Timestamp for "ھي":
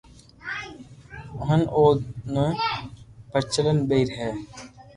4.17-4.29